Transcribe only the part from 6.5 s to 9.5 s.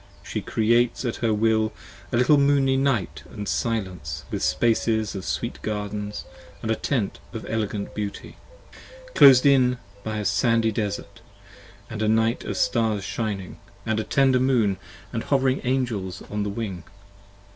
a tent of elegant beauty: Closed